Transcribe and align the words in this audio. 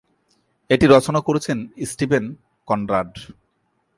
এটি 0.69 0.85
রচনা 0.87 1.19
করেছেন 1.27 1.57
স্টিভেন 1.85 2.23
কনরাড। 2.67 3.11